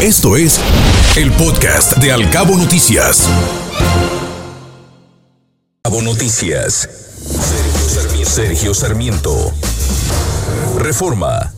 Esto 0.00 0.36
es 0.36 0.60
el 1.16 1.32
podcast 1.32 1.96
de 1.96 2.12
Alcabo 2.12 2.56
Noticias. 2.56 3.28
Alcabo 5.82 6.02
Noticias. 6.02 6.88
Sergio 8.24 8.74
Sarmiento. 8.74 9.52
Reforma. 10.76 11.52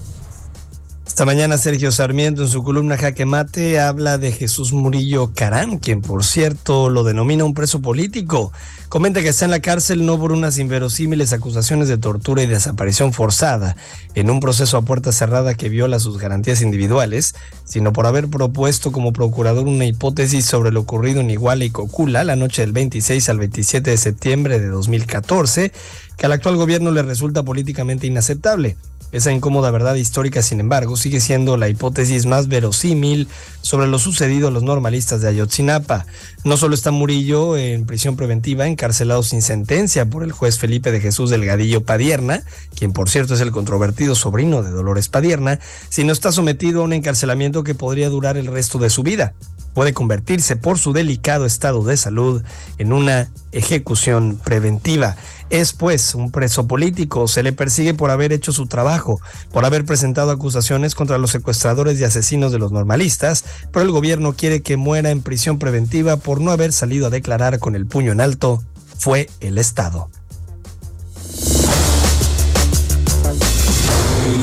Esta 1.20 1.26
mañana 1.26 1.58
Sergio 1.58 1.92
Sarmiento 1.92 2.44
en 2.44 2.48
su 2.48 2.62
columna 2.62 2.96
Jaque 2.96 3.26
Mate 3.26 3.78
habla 3.78 4.16
de 4.16 4.32
Jesús 4.32 4.72
Murillo 4.72 5.32
Carán, 5.35 5.76
quien 5.76 6.00
por 6.00 6.24
cierto 6.24 6.88
lo 6.88 7.04
denomina 7.04 7.44
un 7.44 7.53
preso 7.53 7.82
político. 7.82 8.53
Comenta 8.88 9.21
que 9.21 9.28
está 9.28 9.44
en 9.44 9.50
la 9.50 9.60
cárcel 9.60 10.06
no 10.06 10.18
por 10.18 10.32
unas 10.32 10.56
inverosímiles 10.56 11.35
acusaciones 11.35 11.88
de 11.88 11.98
tortura 11.98 12.42
y 12.42 12.46
desaparición 12.46 13.12
forzada, 13.12 13.76
en 14.14 14.30
un 14.30 14.40
proceso 14.40 14.78
a 14.78 14.82
puerta 14.82 15.12
cerrada 15.12 15.53
que 15.53 15.68
viola 15.68 16.00
sus 16.00 16.16
garantías 16.16 16.62
individuales, 16.62 17.34
sino 17.66 17.92
por 17.92 18.06
haber 18.06 18.28
propuesto 18.28 18.91
como 18.91 19.12
procurador 19.12 19.66
una 19.66 19.84
hipótesis 19.84 20.46
sobre 20.46 20.73
lo 20.73 20.80
ocurrido 20.80 21.20
en 21.20 21.28
Iguala 21.28 21.66
y 21.66 21.70
Cocula 21.70 22.24
la 22.24 22.37
noche 22.37 22.62
del 22.62 22.73
26 22.73 23.28
al 23.28 23.38
27 23.40 23.90
de 23.90 23.96
septiembre 23.98 24.59
de 24.59 24.68
2014, 24.68 25.70
que 26.16 26.24
al 26.24 26.32
actual 26.32 26.56
gobierno 26.56 26.90
le 26.90 27.02
resulta 27.02 27.42
políticamente 27.42 28.06
inaceptable. 28.06 28.78
Esa 29.12 29.32
incómoda 29.32 29.70
verdad 29.70 29.96
histórica, 29.96 30.41
sin 30.41 30.60
embargo, 30.60 30.96
sigue 30.96 31.20
siendo 31.20 31.56
la 31.56 31.68
hipótesis 31.68 32.27
más 32.27 32.46
verosímil 32.46 33.28
sobre 33.60 33.88
lo 33.88 33.98
sucedido 33.98 34.48
a 34.48 34.51
los 34.52 34.62
normalistas 34.62 35.20
de 35.20 35.28
Ayotzinapa. 35.28 36.06
No 36.45 36.56
solo 36.56 36.74
está 36.74 36.92
Murillo 36.92 37.56
en 37.56 37.87
prisión 37.87 38.16
preventiva, 38.16 38.68
encarcelado 38.68 39.23
sin 39.23 39.42
sentencia 39.42 40.06
por 40.06 40.23
el 40.23 40.32
juez 40.32 40.59
Felipe 40.59 40.92
de 40.92 41.01
Jesús 41.01 41.30
Delgadillo 41.30 41.84
Padierna, 41.84 42.42
quien 42.77 42.92
por 42.92 43.10
cierto 43.10 43.34
es 43.34 43.41
el 43.41 43.51
controvertido 43.51 44.15
sobrino 44.15 44.62
de 44.62 44.70
Dolores 44.70 45.09
Padierna, 45.09 45.59
sino 45.88 46.12
está 46.12 46.30
sometido 46.30 46.82
a 46.82 46.84
un 46.84 46.92
encarcelamiento 46.92 47.65
que 47.65 47.74
podría 47.74 48.09
durar 48.10 48.37
el 48.37 48.46
resto 48.46 48.79
de 48.79 48.90
su 48.90 49.02
vida 49.02 49.34
puede 49.74 49.92
convertirse 49.92 50.56
por 50.56 50.79
su 50.79 50.92
delicado 50.92 51.47
estado 51.47 51.82
de 51.85 51.96
salud 51.96 52.43
en 52.79 52.93
una 52.93 53.30
ejecución 53.52 54.40
preventiva. 54.43 55.16
Es 55.51 55.73
pues 55.73 56.15
un 56.15 56.30
preso 56.30 56.68
político, 56.68 57.27
se 57.27 57.43
le 57.43 57.52
persigue 57.52 57.93
por 57.93 58.10
haber 58.10 58.32
hecho 58.32 58.52
su 58.52 58.66
trabajo, 58.66 59.21
por 59.52 59.65
haber 59.65 59.85
presentado 59.85 60.30
acusaciones 60.30 60.95
contra 60.95 61.18
los 61.18 61.32
secuestradores 61.32 61.99
y 61.99 62.04
asesinos 62.04 62.52
de 62.52 62.59
los 62.59 62.71
normalistas, 62.71 63.45
pero 63.73 63.85
el 63.85 63.90
gobierno 63.90 64.35
quiere 64.35 64.62
que 64.62 64.77
muera 64.77 65.11
en 65.11 65.23
prisión 65.23 65.59
preventiva 65.59 66.17
por 66.17 66.41
no 66.41 66.53
haber 66.53 66.73
salido 66.73 67.09
a 67.09 67.11
declarar 67.11 67.59
con 67.59 67.75
el 67.75 67.87
puño 67.87 68.12
en 68.12 68.21
alto. 68.21 68.62
Fue 68.99 69.29
el 69.41 69.59
Estado. 69.59 70.09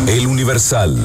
El 0.07 0.27
Universal. 0.27 0.97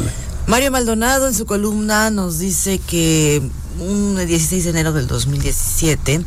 Mario 0.47 0.71
Maldonado 0.73 1.29
en 1.29 1.35
su 1.35 1.47
columna 1.47 2.11
nos 2.11 2.39
dice 2.39 2.79
que 2.79 3.43
un 3.79 4.17
16 4.17 4.65
de 4.65 4.71
enero 4.71 4.93
del 4.93 5.07
2017, 5.07 6.25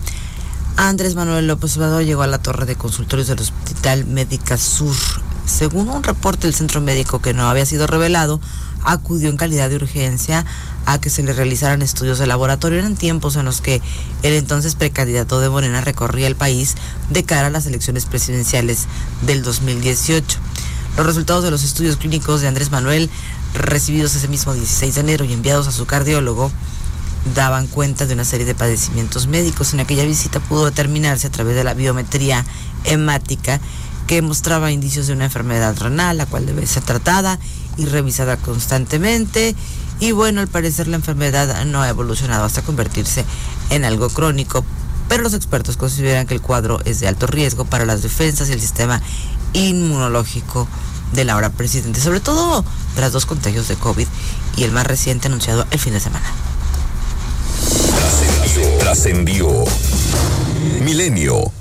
Andrés 0.77 1.15
Manuel 1.15 1.47
López 1.47 1.77
Obrador 1.77 2.03
llegó 2.03 2.23
a 2.23 2.27
la 2.27 2.39
torre 2.39 2.65
de 2.65 2.75
consultorios 2.75 3.27
del 3.27 3.39
Hospital 3.39 4.05
Médica 4.05 4.57
Sur. 4.57 4.95
Según 5.45 5.89
un 5.89 6.03
reporte 6.03 6.47
del 6.47 6.55
centro 6.55 6.81
médico 6.81 7.21
que 7.21 7.33
no 7.33 7.47
había 7.47 7.65
sido 7.65 7.87
revelado, 7.87 8.41
acudió 8.83 9.29
en 9.29 9.37
calidad 9.37 9.69
de 9.69 9.75
urgencia 9.75 10.45
a 10.85 10.99
que 10.99 11.09
se 11.09 11.23
le 11.23 11.33
realizaran 11.33 11.81
estudios 11.81 12.19
de 12.19 12.27
laboratorio. 12.27 12.79
en 12.79 12.95
tiempos 12.95 13.35
en 13.35 13.45
los 13.45 13.61
que 13.61 13.81
el 14.23 14.33
entonces 14.33 14.75
precandidato 14.75 15.39
de 15.39 15.49
Morena 15.49 15.81
recorría 15.81 16.27
el 16.27 16.35
país 16.35 16.75
de 17.09 17.23
cara 17.23 17.47
a 17.47 17.51
las 17.51 17.65
elecciones 17.65 18.05
presidenciales 18.05 18.85
del 19.21 19.43
2018. 19.43 20.39
Los 20.97 21.05
resultados 21.05 21.43
de 21.43 21.51
los 21.51 21.63
estudios 21.63 21.97
clínicos 21.97 22.41
de 22.41 22.47
Andrés 22.47 22.71
Manuel, 22.71 23.09
recibidos 23.53 24.15
ese 24.15 24.27
mismo 24.27 24.53
16 24.53 24.95
de 24.95 25.01
enero 25.01 25.25
y 25.25 25.33
enviados 25.33 25.67
a 25.67 25.71
su 25.71 25.85
cardiólogo, 25.85 26.51
daban 27.33 27.67
cuenta 27.67 28.05
de 28.05 28.13
una 28.13 28.25
serie 28.25 28.45
de 28.45 28.55
padecimientos 28.55 29.27
médicos. 29.27 29.73
En 29.73 29.79
aquella 29.79 30.05
visita 30.05 30.39
pudo 30.39 30.65
determinarse 30.65 31.27
a 31.27 31.31
través 31.31 31.55
de 31.55 31.63
la 31.63 31.73
biometría 31.73 32.45
hemática 32.83 33.59
que 34.07 34.21
mostraba 34.21 34.71
indicios 34.71 35.07
de 35.07 35.13
una 35.13 35.25
enfermedad 35.25 35.75
renal, 35.79 36.17
la 36.17 36.25
cual 36.25 36.45
debe 36.45 36.67
ser 36.67 36.83
tratada 36.83 37.39
y 37.77 37.85
revisada 37.85 38.37
constantemente. 38.37 39.55
Y 39.99 40.11
bueno, 40.11 40.41
al 40.41 40.47
parecer 40.47 40.87
la 40.87 40.97
enfermedad 40.97 41.65
no 41.65 41.81
ha 41.81 41.89
evolucionado 41.89 42.45
hasta 42.45 42.61
convertirse 42.61 43.25
en 43.69 43.85
algo 43.85 44.09
crónico, 44.09 44.63
pero 45.07 45.23
los 45.23 45.33
expertos 45.33 45.77
consideran 45.77 46.27
que 46.27 46.33
el 46.33 46.41
cuadro 46.41 46.81
es 46.85 46.99
de 46.99 47.07
alto 47.07 47.27
riesgo 47.27 47.65
para 47.65 47.85
las 47.85 48.03
defensas 48.03 48.49
y 48.49 48.53
el 48.53 48.61
sistema 48.61 49.01
inmunológico 49.53 50.67
de 51.13 51.23
la 51.23 51.35
hora 51.35 51.49
presidente, 51.49 52.01
sobre 52.01 52.19
todo 52.19 52.65
tras 52.95 53.11
dos 53.11 53.25
contagios 53.25 53.67
de 53.67 53.75
COVID 53.75 54.07
y 54.57 54.63
el 54.63 54.71
más 54.71 54.85
reciente 54.85 55.27
anunciado 55.27 55.65
el 55.71 55.79
fin 55.79 55.93
de 55.93 55.99
semana. 55.99 56.25
Trascendió. 58.79 59.65
Milenio. 60.83 61.51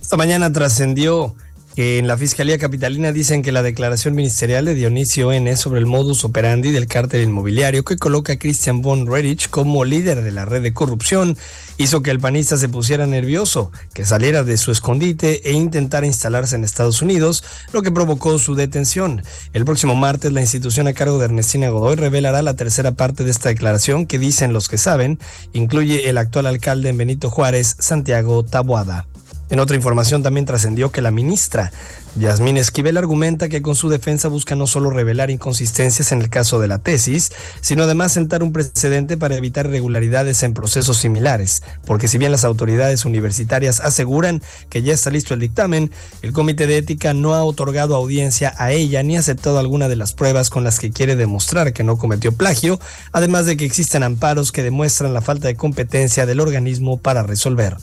Esta 0.00 0.16
mañana 0.16 0.52
trascendió 0.52 1.34
en 1.76 2.06
la 2.06 2.16
Fiscalía 2.16 2.56
Capitalina 2.56 3.10
dicen 3.10 3.42
que 3.42 3.50
la 3.50 3.64
declaración 3.64 4.14
ministerial 4.14 4.64
de 4.64 4.74
Dionisio 4.74 5.32
N 5.32 5.56
sobre 5.56 5.80
el 5.80 5.86
modus 5.86 6.24
operandi 6.24 6.70
del 6.70 6.86
cártel 6.86 7.22
inmobiliario 7.22 7.84
que 7.84 7.96
coloca 7.96 8.34
a 8.34 8.38
Christian 8.38 8.80
von 8.80 9.08
Redich 9.08 9.50
como 9.50 9.84
líder 9.84 10.22
de 10.22 10.30
la 10.30 10.44
red 10.44 10.62
de 10.62 10.72
corrupción 10.72 11.36
hizo 11.76 12.00
que 12.00 12.12
el 12.12 12.20
panista 12.20 12.56
se 12.56 12.68
pusiera 12.68 13.08
nervioso, 13.08 13.72
que 13.92 14.04
saliera 14.04 14.44
de 14.44 14.56
su 14.56 14.70
escondite 14.70 15.50
e 15.50 15.52
intentara 15.52 16.06
instalarse 16.06 16.54
en 16.54 16.62
Estados 16.62 17.02
Unidos, 17.02 17.42
lo 17.72 17.82
que 17.82 17.90
provocó 17.90 18.38
su 18.38 18.54
detención. 18.54 19.24
El 19.52 19.64
próximo 19.64 19.96
martes 19.96 20.32
la 20.32 20.42
institución 20.42 20.86
a 20.86 20.92
cargo 20.92 21.18
de 21.18 21.24
Ernestina 21.24 21.70
Godoy 21.70 21.96
revelará 21.96 22.42
la 22.42 22.54
tercera 22.54 22.92
parte 22.92 23.24
de 23.24 23.32
esta 23.32 23.48
declaración 23.48 24.06
que 24.06 24.20
dicen 24.20 24.52
los 24.52 24.68
que 24.68 24.78
saben, 24.78 25.18
incluye 25.52 26.08
el 26.08 26.18
actual 26.18 26.46
alcalde 26.46 26.90
en 26.90 26.98
Benito 26.98 27.30
Juárez, 27.30 27.74
Santiago 27.80 28.44
Taboada. 28.44 29.06
En 29.50 29.60
otra 29.60 29.76
información 29.76 30.22
también 30.22 30.46
trascendió 30.46 30.90
que 30.90 31.02
la 31.02 31.10
ministra 31.10 31.70
Yasmín 32.16 32.56
Esquivel 32.56 32.96
argumenta 32.96 33.48
que 33.48 33.60
con 33.60 33.74
su 33.74 33.88
defensa 33.88 34.28
busca 34.28 34.54
no 34.54 34.66
solo 34.66 34.90
revelar 34.90 35.30
inconsistencias 35.30 36.12
en 36.12 36.22
el 36.22 36.30
caso 36.30 36.60
de 36.60 36.68
la 36.68 36.78
tesis, 36.78 37.32
sino 37.60 37.82
además 37.82 38.12
sentar 38.12 38.42
un 38.42 38.52
precedente 38.52 39.16
para 39.16 39.36
evitar 39.36 39.66
irregularidades 39.66 40.42
en 40.44 40.54
procesos 40.54 40.96
similares, 40.96 41.62
porque 41.86 42.06
si 42.06 42.16
bien 42.16 42.30
las 42.30 42.44
autoridades 42.44 43.04
universitarias 43.04 43.80
aseguran 43.80 44.42
que 44.70 44.82
ya 44.82 44.94
está 44.94 45.10
listo 45.10 45.34
el 45.34 45.40
dictamen, 45.40 45.90
el 46.22 46.32
Comité 46.32 46.66
de 46.66 46.78
Ética 46.78 47.14
no 47.14 47.34
ha 47.34 47.42
otorgado 47.42 47.96
audiencia 47.96 48.54
a 48.58 48.70
ella 48.70 49.02
ni 49.02 49.16
ha 49.16 49.20
aceptado 49.20 49.58
alguna 49.58 49.88
de 49.88 49.96
las 49.96 50.12
pruebas 50.12 50.50
con 50.50 50.62
las 50.62 50.78
que 50.78 50.92
quiere 50.92 51.16
demostrar 51.16 51.72
que 51.72 51.84
no 51.84 51.98
cometió 51.98 52.32
plagio, 52.32 52.78
además 53.12 53.44
de 53.46 53.56
que 53.56 53.64
existen 53.64 54.04
amparos 54.04 54.52
que 54.52 54.62
demuestran 54.62 55.14
la 55.14 55.20
falta 55.20 55.48
de 55.48 55.56
competencia 55.56 56.26
del 56.26 56.40
organismo 56.40 56.96
para 56.98 57.24
resolver. 57.24 57.76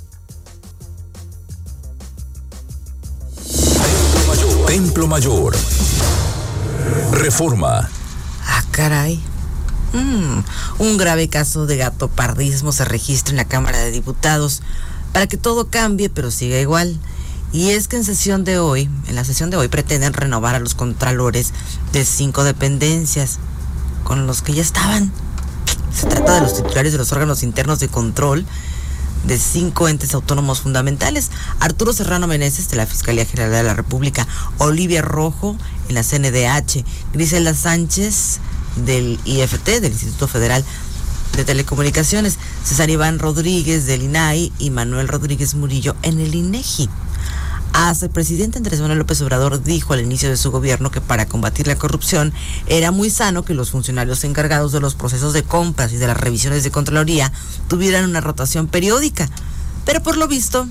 Mayor. 5.12 5.54
Reforma. 7.12 7.90
Ah, 8.48 8.64
caray. 8.72 9.22
Mm, 9.92 10.40
un 10.80 10.98
grave 10.98 11.28
caso 11.28 11.66
de 11.66 11.76
gatopardismo 11.76 12.72
se 12.72 12.86
registra 12.86 13.32
en 13.32 13.36
la 13.36 13.44
Cámara 13.44 13.80
de 13.80 13.92
Diputados 13.92 14.62
para 15.12 15.28
que 15.28 15.36
todo 15.36 15.68
cambie 15.68 16.10
pero 16.10 16.32
siga 16.32 16.62
igual. 16.62 16.98
Y 17.52 17.72
es 17.72 17.90
que 17.90 17.98
en 17.98 18.06
sesión 18.06 18.46
de 18.46 18.60
hoy, 18.60 18.90
en 19.08 19.16
la 19.16 19.26
sesión 19.26 19.50
de 19.50 19.58
hoy 19.58 19.68
pretenden 19.68 20.14
renovar 20.14 20.56
a 20.56 20.60
los 20.60 20.76
contralores 20.76 21.52
de 21.92 22.06
cinco 22.06 22.46
dependencias 22.46 23.40
con 24.06 24.28
los 24.28 24.42
que 24.42 24.54
ya 24.54 24.62
estaban. 24.62 25.12
Se 25.94 26.08
trata 26.08 26.36
de 26.36 26.42
los 26.42 26.56
titulares 26.56 26.94
de 26.94 27.00
los 27.00 27.12
órganos 27.12 27.44
internos 27.44 27.82
de 27.82 27.90
control 27.90 28.46
de 29.26 29.38
cinco 29.38 29.88
entes 29.88 30.14
autónomos 30.14 30.62
fundamentales. 30.62 31.32
Arturo 31.60 31.94
Serrano 31.94 32.28
Meneses 32.28 32.70
de 32.70 32.78
la 32.78 32.86
Fiscalía 32.86 33.26
General 33.26 33.52
de 33.52 33.64
la 33.64 33.74
República, 33.74 34.28
Olivia 34.58 35.02
Rojo 35.02 35.56
en 35.90 35.96
la 35.96 36.04
CNDH, 36.04 36.84
Grisela 37.14 37.54
Sánchez 37.54 38.40
del 38.76 39.20
IFT, 39.26 39.82
del 39.82 39.92
Instituto 39.92 40.28
Federal 40.28 40.64
de 41.36 41.46
Telecomunicaciones, 41.46 42.38
César 42.64 42.90
Iván 42.90 43.20
Rodríguez 43.20 43.86
del 43.86 44.04
INAI 44.04 44.52
y 44.60 44.70
Manuel 44.70 45.08
Rodríguez 45.08 45.56
Murillo 45.56 45.96
en 46.02 46.20
el 46.20 46.36
INEGI. 46.36 46.90
Hasta 47.74 48.06
el 48.06 48.12
presidente 48.12 48.58
Andrés 48.58 48.82
Manuel 48.82 49.00
López 49.00 49.22
Obrador 49.22 49.64
dijo 49.64 49.94
al 49.94 50.02
inicio 50.02 50.30
de 50.30 50.36
su 50.36 50.52
gobierno 50.52 50.92
que 50.92 51.00
para 51.00 51.26
combatir 51.26 51.68
la 51.68 51.78
corrupción 51.78 52.34
era 52.68 52.92
muy 52.92 53.10
sano 53.10 53.46
que 53.46 53.54
los 53.54 53.72
funcionarios 53.72 54.26
encargados 54.26 54.74
de 54.74 54.82
los 54.82 54.96
procesos 54.96 55.32
de 55.32 55.44
compras 55.44 55.94
y 55.94 55.98
de 55.98 56.08
las 56.08 56.18
revisiones 56.18 56.64
de 56.64 56.72
Contraloría 56.72 57.32
tuvieran 57.70 58.10
una 58.10 58.20
rotación 58.20 58.68
periódica. 58.68 59.30
Pero 59.86 60.04
por 60.04 60.18
lo 60.18 60.28
visto, 60.28 60.68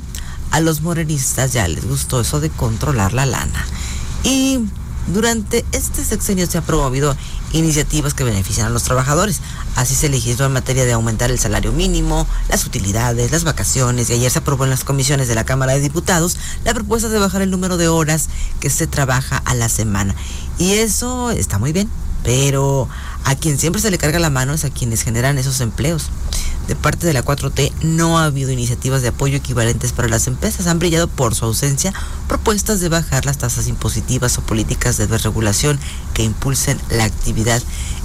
a 0.50 0.61
los 0.61 0.82
morenistas 0.82 1.55
ya 1.55 1.67
les 1.69 1.87
gustó 1.88 2.20
eso 2.20 2.38
de 2.38 2.50
controlar 2.50 3.14
la 3.14 3.25
lana. 3.25 3.64
Y 4.23 4.58
durante 5.06 5.64
este 5.73 6.05
sexenio 6.05 6.46
se 6.46 6.58
han 6.58 6.64
promovido 6.64 7.17
iniciativas 7.52 8.14
que 8.14 8.25
benefician 8.25 8.67
a 8.67 8.70
los 8.70 8.82
trabajadores. 8.82 9.41
Así 9.76 9.94
se 9.94 10.08
legisló 10.08 10.47
en 10.47 10.52
materia 10.52 10.85
de 10.85 10.93
aumentar 10.93 11.31
el 11.31 11.38
salario 11.38 11.73
mínimo, 11.73 12.26
las 12.49 12.67
utilidades, 12.67 13.31
las 13.32 13.44
vacaciones 13.44 14.11
y 14.11 14.14
ayer 14.14 14.31
se 14.31 14.38
aprobó 14.38 14.64
en 14.64 14.70
las 14.70 14.85
comisiones 14.85 15.29
de 15.29 15.35
la 15.35 15.44
Cámara 15.44 15.73
de 15.73 15.81
Diputados 15.81 16.37
la 16.64 16.75
propuesta 16.75 17.08
de 17.08 17.19
bajar 17.19 17.43
el 17.43 17.50
número 17.50 17.76
de 17.76 17.88
horas 17.88 18.29
que 18.61 18.70
se 18.70 18.87
trabaja 18.87 19.38
a 19.38 19.55
la 19.55 19.69
semana. 19.69 20.14
Y 20.58 20.75
eso 20.75 21.31
está 21.31 21.58
muy 21.58 21.73
bien, 21.73 21.88
Pero 22.22 22.88
a 23.25 23.34
quien 23.34 23.58
siempre 23.58 23.81
se 23.81 23.90
le 23.90 23.99
carga 23.99 24.19
la 24.19 24.31
mano 24.31 24.52
es 24.52 24.64
a 24.64 24.70
quienes 24.70 25.02
generan 25.02 25.38
esos 25.38 25.61
empleos. 25.61 26.11
De 26.69 26.76
parte 26.76 27.06
de 27.06 27.12
la 27.12 27.25
4T 27.25 27.72
no 27.82 28.19
ha 28.19 28.26
habido 28.26 28.50
iniciativas 28.50 29.02
de 29.02 29.08
apoyo 29.08 29.37
equivalentes 29.37 29.93
para 29.93 30.08
las 30.08 30.26
empresas. 30.26 30.67
Han 30.67 30.78
brillado 30.78 31.08
por 31.08 31.34
su 31.34 31.44
ausencia 31.44 31.93
propuestas 32.28 32.81
de 32.81 32.88
bajar 32.88 33.26
las 33.26 33.38
tasas 33.38 33.67
impositivas 33.67 34.38
o 34.38 34.43
políticas 34.43 34.96
de 34.96 35.06
desregulación 35.06 35.78
que 36.14 36.22
impulsen 36.22 36.78
la 36.90 37.05
actividad 37.05 37.62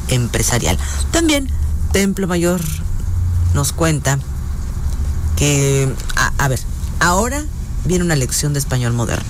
empresarial. 0.07 0.77
También 1.11 1.49
Templo 1.91 2.27
Mayor 2.27 2.61
nos 3.53 3.71
cuenta 3.71 4.19
que, 5.35 5.93
a, 6.15 6.31
a 6.37 6.47
ver, 6.47 6.59
ahora 6.99 7.43
viene 7.83 8.03
una 8.03 8.15
lección 8.15 8.53
de 8.53 8.59
español 8.59 8.93
moderno. 8.93 9.29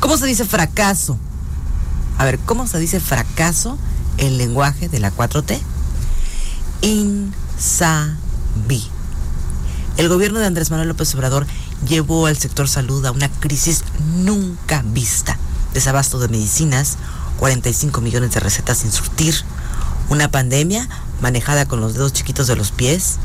¿Cómo 0.00 0.16
se 0.16 0.26
dice 0.26 0.44
fracaso? 0.44 1.18
A 2.18 2.24
ver, 2.24 2.38
¿cómo 2.40 2.66
se 2.66 2.78
dice 2.78 2.98
fracaso 3.00 3.78
el 4.18 4.38
lenguaje 4.38 4.88
de 4.88 5.00
la 5.00 5.12
4T? 5.12 5.58
Insabi. 6.82 8.16
El 9.96 10.08
gobierno 10.08 10.38
de 10.38 10.46
Andrés 10.46 10.70
Manuel 10.70 10.88
López 10.88 11.14
Obrador 11.14 11.46
llevó 11.88 12.26
al 12.26 12.36
sector 12.36 12.68
salud 12.68 13.04
a 13.06 13.12
una 13.12 13.28
crisis 13.28 13.84
nunca 14.16 14.82
vista. 14.86 15.38
Desabasto 15.74 16.18
de 16.18 16.28
medicinas, 16.28 16.98
45 17.38 18.00
millones 18.00 18.32
de 18.32 18.40
recetas 18.40 18.78
sin 18.78 18.92
surtir, 18.92 19.34
una 20.08 20.30
pandemia 20.30 20.88
manejada 21.20 21.66
con 21.66 21.80
los 21.80 21.94
dedos 21.94 22.12
chiquitos 22.12 22.46
de 22.46 22.56
los 22.56 22.70
pies, 22.70 23.16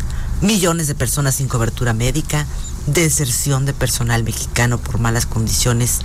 millones 0.42 0.88
de 0.88 0.96
personas 0.96 1.36
sin 1.36 1.48
cobertura 1.48 1.94
médica, 1.94 2.46
deserción 2.88 3.66
de 3.66 3.74
personal 3.74 4.24
mexicano 4.24 4.78
por 4.78 5.00
malas 5.00 5.26
condiciones 5.26 6.00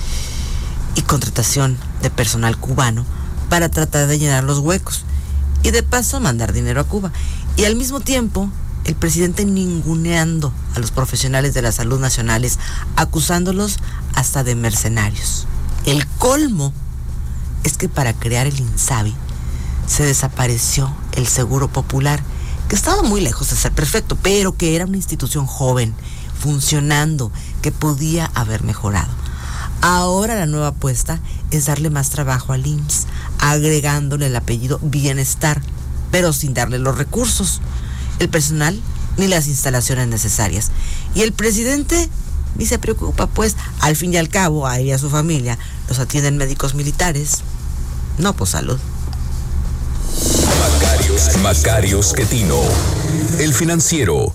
y 0.94 1.02
contratación 1.02 1.76
de 2.02 2.10
personal 2.10 2.56
cubano 2.58 3.04
para 3.48 3.68
tratar 3.68 4.06
de 4.06 4.18
llenar 4.18 4.44
los 4.44 4.58
huecos 4.58 5.04
y 5.62 5.70
de 5.70 5.82
paso 5.82 6.20
mandar 6.20 6.52
dinero 6.52 6.80
a 6.80 6.84
Cuba. 6.84 7.12
Y 7.56 7.64
al 7.64 7.76
mismo 7.76 8.00
tiempo, 8.00 8.50
el 8.84 8.94
presidente 8.94 9.44
ninguneando 9.44 10.52
a 10.74 10.78
los 10.78 10.90
profesionales 10.90 11.54
de 11.54 11.62
la 11.62 11.72
salud 11.72 12.00
nacionales, 12.00 12.58
acusándolos 12.96 13.78
hasta 14.14 14.44
de 14.44 14.54
mercenarios. 14.54 15.46
El 15.84 16.06
colmo 16.06 16.72
es 17.64 17.76
que 17.76 17.88
para 17.88 18.14
crear 18.14 18.46
el 18.46 18.58
INSABI 18.58 19.14
se 19.86 20.04
desapareció 20.04 20.94
el 21.12 21.26
Seguro 21.26 21.68
Popular, 21.68 22.22
que 22.68 22.76
estaba 22.76 23.02
muy 23.02 23.20
lejos 23.20 23.50
de 23.50 23.56
ser 23.56 23.72
perfecto, 23.72 24.16
pero 24.22 24.56
que 24.56 24.76
era 24.76 24.84
una 24.84 24.96
institución 24.96 25.46
joven, 25.46 25.94
funcionando, 26.38 27.32
que 27.62 27.72
podía 27.72 28.30
haber 28.34 28.62
mejorado. 28.62 29.10
Ahora 29.80 30.34
la 30.34 30.46
nueva 30.46 30.68
apuesta 30.68 31.20
es 31.50 31.66
darle 31.66 31.90
más 31.90 32.10
trabajo 32.10 32.52
al 32.52 32.66
IMSS, 32.66 33.06
agregándole 33.38 34.26
el 34.26 34.36
apellido 34.36 34.78
bienestar, 34.82 35.60
pero 36.10 36.32
sin 36.32 36.54
darle 36.54 36.78
los 36.78 36.98
recursos, 36.98 37.60
el 38.18 38.28
personal 38.28 38.80
ni 39.16 39.26
las 39.26 39.46
instalaciones 39.46 40.08
necesarias. 40.08 40.70
Y 41.14 41.22
el 41.22 41.32
presidente 41.32 42.08
ni 42.56 42.66
se 42.66 42.78
preocupa, 42.78 43.26
pues 43.26 43.56
al 43.80 43.96
fin 43.96 44.12
y 44.14 44.16
al 44.16 44.28
cabo, 44.28 44.66
a 44.66 44.78
ella 44.78 44.88
y 44.88 44.92
a 44.92 44.98
su 44.98 45.10
familia 45.10 45.58
los 45.88 45.98
atienden 45.98 46.36
médicos 46.36 46.74
militares, 46.74 47.38
no 48.18 48.34
por 48.34 48.48
salud. 48.48 48.78
Macarios, 50.60 51.36
Macarios 51.38 52.12
Quetino, 52.12 52.60
el 53.38 53.54
financiero. 53.54 54.34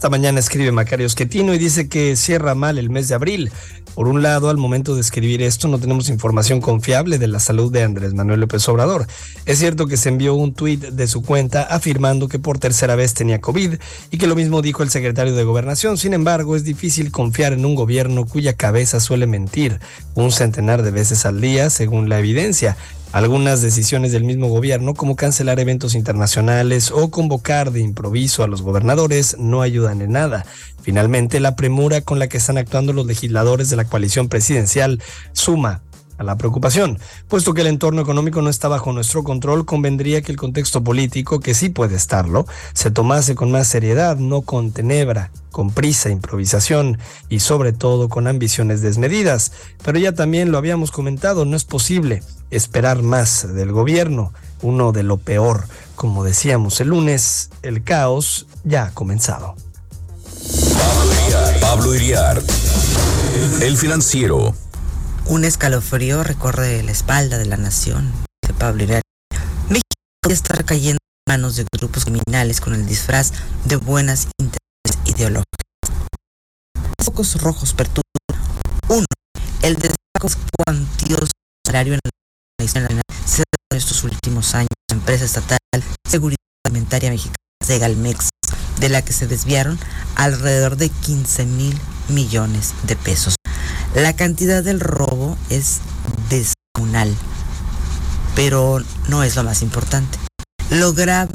Esta 0.00 0.08
mañana 0.08 0.40
escribe 0.40 0.72
Macario 0.72 1.06
Schettino 1.06 1.52
y 1.52 1.58
dice 1.58 1.86
que 1.90 2.16
cierra 2.16 2.54
mal 2.54 2.78
el 2.78 2.88
mes 2.88 3.08
de 3.08 3.14
abril. 3.14 3.52
Por 3.94 4.08
un 4.08 4.22
lado, 4.22 4.48
al 4.48 4.56
momento 4.56 4.94
de 4.94 5.02
escribir 5.02 5.42
esto, 5.42 5.68
no 5.68 5.78
tenemos 5.78 6.08
información 6.08 6.62
confiable 6.62 7.18
de 7.18 7.26
la 7.26 7.38
salud 7.38 7.70
de 7.70 7.82
Andrés 7.82 8.14
Manuel 8.14 8.40
López 8.40 8.66
Obrador. 8.70 9.06
Es 9.44 9.58
cierto 9.58 9.86
que 9.86 9.98
se 9.98 10.08
envió 10.08 10.32
un 10.32 10.54
tuit 10.54 10.80
de 10.80 11.06
su 11.06 11.20
cuenta 11.20 11.64
afirmando 11.64 12.28
que 12.28 12.38
por 12.38 12.58
tercera 12.58 12.94
vez 12.94 13.12
tenía 13.12 13.42
COVID 13.42 13.74
y 14.10 14.16
que 14.16 14.26
lo 14.26 14.36
mismo 14.36 14.62
dijo 14.62 14.82
el 14.82 14.88
secretario 14.88 15.34
de 15.34 15.44
Gobernación. 15.44 15.98
Sin 15.98 16.14
embargo, 16.14 16.56
es 16.56 16.64
difícil 16.64 17.10
confiar 17.10 17.52
en 17.52 17.66
un 17.66 17.74
gobierno 17.74 18.24
cuya 18.24 18.54
cabeza 18.54 19.00
suele 19.00 19.26
mentir 19.26 19.80
un 20.14 20.32
centenar 20.32 20.82
de 20.82 20.92
veces 20.92 21.26
al 21.26 21.42
día, 21.42 21.68
según 21.68 22.08
la 22.08 22.20
evidencia. 22.20 22.78
Algunas 23.12 23.60
decisiones 23.60 24.12
del 24.12 24.22
mismo 24.22 24.46
gobierno, 24.48 24.94
como 24.94 25.16
cancelar 25.16 25.58
eventos 25.58 25.96
internacionales 25.96 26.92
o 26.92 27.10
convocar 27.10 27.72
de 27.72 27.80
improviso 27.80 28.44
a 28.44 28.46
los 28.46 28.62
gobernadores, 28.62 29.36
no 29.36 29.62
ayudan 29.62 30.00
en 30.00 30.12
nada. 30.12 30.46
Finalmente, 30.80 31.40
la 31.40 31.56
premura 31.56 32.02
con 32.02 32.20
la 32.20 32.28
que 32.28 32.36
están 32.36 32.56
actuando 32.56 32.92
los 32.92 33.06
legisladores 33.06 33.68
de 33.68 33.76
la 33.76 33.84
coalición 33.84 34.28
presidencial 34.28 35.02
suma 35.32 35.82
a 36.20 36.22
la 36.22 36.36
preocupación. 36.36 36.98
Puesto 37.28 37.54
que 37.54 37.62
el 37.62 37.66
entorno 37.66 38.02
económico 38.02 38.42
no 38.42 38.50
está 38.50 38.68
bajo 38.68 38.92
nuestro 38.92 39.24
control, 39.24 39.64
convendría 39.64 40.20
que 40.20 40.30
el 40.30 40.36
contexto 40.36 40.84
político, 40.84 41.40
que 41.40 41.54
sí 41.54 41.70
puede 41.70 41.96
estarlo, 41.96 42.46
se 42.74 42.90
tomase 42.90 43.34
con 43.34 43.50
más 43.50 43.66
seriedad, 43.68 44.18
no 44.18 44.42
con 44.42 44.70
tenebra, 44.70 45.30
con 45.50 45.70
prisa, 45.70 46.10
improvisación 46.10 46.98
y 47.30 47.40
sobre 47.40 47.72
todo 47.72 48.10
con 48.10 48.26
ambiciones 48.26 48.82
desmedidas. 48.82 49.52
Pero 49.82 49.98
ya 49.98 50.12
también 50.12 50.52
lo 50.52 50.58
habíamos 50.58 50.90
comentado, 50.90 51.46
no 51.46 51.56
es 51.56 51.64
posible 51.64 52.22
esperar 52.50 53.02
más 53.02 53.54
del 53.54 53.72
gobierno, 53.72 54.34
uno 54.60 54.92
de 54.92 55.04
lo 55.04 55.16
peor. 55.16 55.64
Como 55.96 56.22
decíamos 56.22 56.82
el 56.82 56.88
lunes, 56.88 57.48
el 57.62 57.82
caos 57.82 58.46
ya 58.62 58.84
ha 58.84 58.90
comenzado. 58.90 59.54
Pablo 61.62 61.94
Iriar, 61.94 62.42
el 63.62 63.76
financiero. 63.78 64.54
Un 65.30 65.44
escalofrío 65.44 66.24
recorre 66.24 66.82
la 66.82 66.90
espalda 66.90 67.38
de 67.38 67.46
la 67.46 67.56
nación 67.56 68.12
de 68.44 68.52
Pablo 68.52 68.82
Iriar. 68.82 69.02
México 69.68 69.86
podría 70.20 70.34
estar 70.34 70.64
cayendo 70.64 70.98
en 70.98 71.32
manos 71.32 71.54
de 71.54 71.64
grupos 71.72 72.04
criminales 72.04 72.60
con 72.60 72.74
el 72.74 72.84
disfraz 72.84 73.30
de 73.64 73.76
buenas 73.76 74.26
intenciones 74.40 74.98
ideológicas. 75.06 75.44
Focos 77.00 77.40
rojos 77.40 77.74
perturban. 77.74 78.02
Uno, 78.88 79.06
el 79.62 79.76
desfalco 79.76 80.36
cuantioso 80.66 81.30
salario 81.64 81.94
en 81.94 82.00
la 82.64 83.02
se 83.24 83.44
en 83.70 83.78
estos 83.78 84.02
últimos 84.02 84.56
años. 84.56 84.70
La 84.90 84.96
empresa 84.96 85.26
estatal 85.26 85.60
Seguridad 86.08 86.38
Alimentaria 86.66 87.08
Mexicana, 87.08 87.36
Segalmex, 87.64 88.30
de 88.80 88.88
la 88.88 89.02
que 89.02 89.12
se 89.12 89.28
desviaron 89.28 89.78
alrededor 90.16 90.76
de 90.76 90.88
15 90.88 91.46
mil 91.46 91.78
millones 92.08 92.74
de 92.82 92.96
pesos. 92.96 93.36
La 93.94 94.14
cantidad 94.14 94.62
del 94.62 94.78
robo 94.78 95.36
es 95.48 95.80
descomunal, 96.28 97.12
pero 98.36 98.80
no 99.08 99.24
es 99.24 99.34
lo 99.34 99.42
más 99.42 99.62
importante. 99.62 100.16
Lo 100.70 100.92
la 100.92 101.28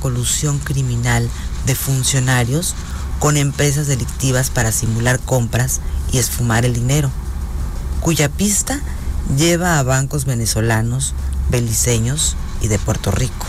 colusión 0.00 0.60
criminal 0.60 1.28
de 1.66 1.74
funcionarios 1.74 2.76
con 3.18 3.36
empresas 3.36 3.88
delictivas 3.88 4.50
para 4.50 4.70
simular 4.70 5.18
compras 5.18 5.80
y 6.12 6.18
esfumar 6.18 6.64
el 6.64 6.74
dinero, 6.74 7.10
cuya 8.00 8.28
pista 8.28 8.80
lleva 9.36 9.80
a 9.80 9.82
bancos 9.82 10.26
venezolanos, 10.26 11.12
beliceños 11.50 12.36
y 12.60 12.68
de 12.68 12.78
Puerto 12.78 13.10
Rico. 13.10 13.46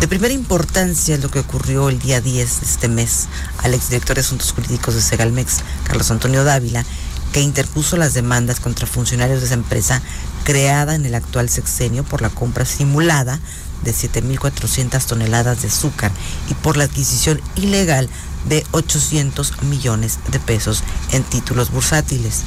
De 0.00 0.08
primera 0.08 0.34
importancia 0.34 1.14
es 1.14 1.22
lo 1.22 1.30
que 1.30 1.40
ocurrió 1.40 1.88
el 1.88 1.98
día 1.98 2.20
10 2.20 2.60
de 2.60 2.66
este 2.66 2.88
mes 2.88 3.28
al 3.58 3.72
exdirector 3.72 4.16
de 4.16 4.20
Asuntos 4.20 4.52
Jurídicos 4.52 4.94
de 4.94 5.00
Segalmex, 5.02 5.60
Carlos 5.84 6.10
Antonio 6.10 6.44
Dávila, 6.44 6.84
que 7.32 7.40
interpuso 7.40 7.96
las 7.96 8.14
demandas 8.14 8.60
contra 8.60 8.86
funcionarios 8.86 9.40
de 9.40 9.46
esa 9.46 9.54
empresa 9.54 10.02
creada 10.44 10.94
en 10.94 11.06
el 11.06 11.14
actual 11.14 11.48
sexenio 11.48 12.04
por 12.04 12.22
la 12.22 12.30
compra 12.30 12.64
simulada 12.64 13.38
de 13.84 13.92
7.400 13.92 15.04
toneladas 15.04 15.62
de 15.62 15.68
azúcar 15.68 16.10
y 16.48 16.54
por 16.54 16.76
la 16.76 16.84
adquisición 16.84 17.40
ilegal 17.56 18.08
de 18.48 18.64
800 18.72 19.62
millones 19.62 20.18
de 20.30 20.40
pesos 20.40 20.82
en 21.12 21.22
títulos 21.22 21.70
bursátiles. 21.70 22.42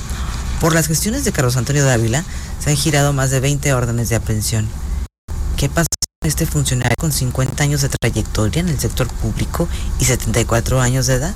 Por 0.60 0.74
las 0.74 0.88
gestiones 0.88 1.24
de 1.24 1.32
Carlos 1.32 1.58
Antonio 1.58 1.86
Dávila 1.86 2.24
se 2.60 2.70
han 2.70 2.78
girado 2.78 3.14
más 3.14 3.32
de 3.32 3.40
20 3.40 3.74
órdenes 3.74 4.10
de 4.10 4.16
aprehensión. 4.16 4.68
¿Qué 5.58 5.70
pasa 5.70 5.88
con 6.20 6.28
este 6.28 6.46
funcionario 6.46 6.96
con 6.98 7.12
50 7.12 7.64
años 7.64 7.82
de 7.82 7.90
trayectoria 7.90 8.62
en 8.62 8.70
el 8.70 8.80
sector 8.80 9.08
público 9.08 9.68
y 10.00 10.06
74 10.06 10.82
años 10.82 11.08
de 11.08 11.16
edad? 11.16 11.36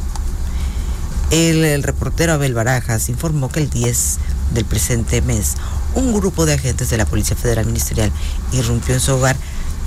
El, 1.30 1.84
reportero 1.84 2.34
Abel 2.34 2.54
Barajas 2.54 3.10
informó 3.10 3.50
que 3.50 3.60
el 3.60 3.70
10 3.70 4.18
del 4.54 4.64
presente 4.64 5.22
mes, 5.22 5.56
un 5.94 6.14
grupo 6.14 6.46
de 6.46 6.54
agentes 6.54 6.90
de 6.90 6.98
la 6.98 7.06
Policía 7.06 7.36
Federal 7.36 7.66
Ministerial 7.66 8.12
irrumpió 8.54 8.94
en 8.94 9.02
su 9.02 9.14
hogar, 9.14 9.36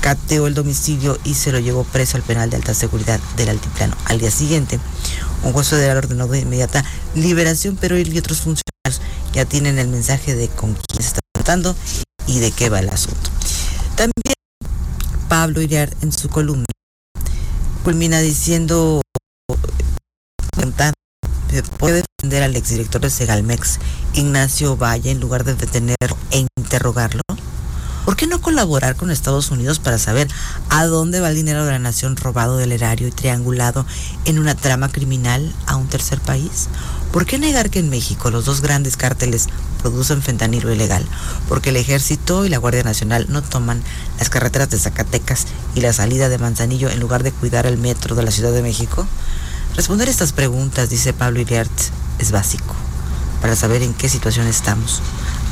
cateó 0.02 0.46
el 0.46 0.54
domicilio 0.54 1.18
y 1.24 1.34
se 1.34 1.50
lo 1.50 1.58
llevó 1.58 1.84
preso 1.84 2.18
al 2.18 2.22
penal 2.22 2.50
de 2.50 2.56
alta 2.56 2.74
seguridad 2.74 3.18
del 3.36 3.48
altiplano. 3.48 3.96
Al 4.04 4.18
día 4.18 4.30
siguiente, 4.30 4.78
un 5.42 5.54
juez 5.54 5.68
federal 5.68 5.96
ordenó 5.96 6.26
de 6.28 6.40
inmediata 6.40 6.84
liberación, 7.14 7.78
pero 7.80 7.96
él 7.96 8.12
y 8.12 8.18
otros 8.18 8.38
funcionarios 8.38 9.00
ya 9.32 9.46
tienen 9.46 9.78
el 9.78 9.88
mensaje 9.88 10.34
de 10.34 10.48
con 10.48 10.74
quién 10.74 11.02
se 11.02 11.08
está 11.08 11.20
tratando 11.32 11.74
y 12.26 12.40
de 12.40 12.52
qué 12.52 12.68
va 12.68 12.80
el 12.80 12.90
asunto. 12.90 13.30
También 13.96 14.34
Pablo 15.30 15.62
Iriar 15.62 15.90
en 16.02 16.12
su 16.12 16.28
columna 16.28 16.66
culmina 17.82 18.20
diciendo 18.20 19.00
puede 21.78 22.02
defender 22.18 22.42
al 22.42 22.56
exdirector 22.56 23.00
de 23.00 23.10
Segalmex, 23.10 23.78
Ignacio 24.14 24.76
Valle, 24.76 25.10
en 25.10 25.20
lugar 25.20 25.44
de 25.44 25.54
detenerlo 25.54 26.16
e 26.30 26.46
interrogarlo? 26.56 27.22
¿Por 28.04 28.16
qué 28.16 28.26
no 28.26 28.40
colaborar 28.40 28.96
con 28.96 29.10
Estados 29.10 29.50
Unidos 29.50 29.78
para 29.78 29.98
saber 29.98 30.26
a 30.68 30.86
dónde 30.86 31.20
va 31.20 31.28
el 31.28 31.34
dinero 31.34 31.64
de 31.64 31.72
la 31.72 31.78
nación 31.78 32.16
robado 32.16 32.56
del 32.56 32.72
erario 32.72 33.06
y 33.08 33.12
triangulado 33.12 33.86
en 34.24 34.38
una 34.38 34.54
trama 34.54 34.90
criminal 34.90 35.54
a 35.66 35.76
un 35.76 35.86
tercer 35.86 36.18
país? 36.20 36.68
¿Por 37.12 37.26
qué 37.26 37.38
negar 37.38 37.70
que 37.70 37.78
en 37.78 37.90
México 37.90 38.30
los 38.30 38.46
dos 38.46 38.62
grandes 38.62 38.96
cárteles 38.96 39.48
producen 39.82 40.22
fentanilo 40.22 40.72
ilegal? 40.72 41.06
Porque 41.48 41.70
el 41.70 41.76
ejército 41.76 42.46
y 42.46 42.48
la 42.48 42.58
Guardia 42.58 42.82
Nacional 42.82 43.26
no 43.28 43.42
toman 43.42 43.82
las 44.18 44.30
carreteras 44.30 44.70
de 44.70 44.78
Zacatecas 44.78 45.46
y 45.74 45.80
la 45.80 45.92
salida 45.92 46.28
de 46.28 46.38
Manzanillo 46.38 46.88
en 46.88 47.00
lugar 47.00 47.22
de 47.22 47.32
cuidar 47.32 47.66
el 47.66 47.78
metro 47.78 48.16
de 48.16 48.22
la 48.22 48.30
Ciudad 48.30 48.52
de 48.52 48.62
México. 48.62 49.06
Responder 49.80 50.10
estas 50.10 50.32
preguntas, 50.32 50.90
dice 50.90 51.14
Pablo 51.14 51.40
Iriart, 51.40 51.72
es 52.18 52.32
básico 52.32 52.74
para 53.40 53.56
saber 53.56 53.80
en 53.82 53.94
qué 53.94 54.10
situación 54.10 54.46
estamos, 54.46 55.00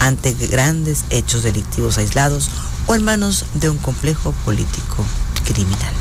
ante 0.01 0.35
grandes 0.35 1.07
hechos 1.09 1.43
delictivos 1.43 1.97
aislados 1.97 2.51
o 2.89 2.95
en 2.95 3.05
manos 3.05 3.47
de 3.55 3.71
un 3.71 3.79
complejo 3.79 4.33
político 4.45 5.03
criminal. 5.47 5.95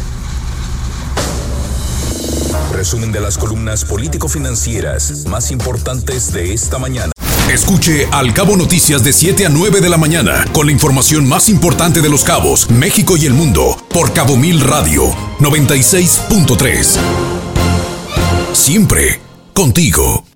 Resumen 2.74 3.14
de 3.14 3.22
las 3.22 3.38
columnas 3.38 3.86
político-financieras 3.86 5.26
más 5.28 5.50
importantes 5.50 6.34
de 6.34 6.54
esta 6.54 6.80
mañana. 6.80 7.14
Escuche 7.50 8.10
Al 8.12 8.34
Cabo 8.34 8.58
Noticias 8.58 9.06
de 9.06 9.14
7 9.14 9.46
a 9.46 9.50
9 9.50 9.80
de 9.80 9.88
la 9.88 9.98
mañana 9.98 10.44
con 10.52 10.66
la 10.66 10.74
información 10.74 11.30
más 11.30 11.48
importante 11.48 12.02
de 12.02 12.10
los 12.10 12.26
cabos, 12.26 12.70
México 12.70 13.16
y 13.16 13.26
el 13.26 13.34
mundo 13.34 13.78
por 13.90 14.12
Cabo 14.12 14.36
Mil 14.36 14.60
Radio 14.60 15.16
96.3. 15.40 17.37
Siempre 18.58 19.20
contigo. 19.54 20.27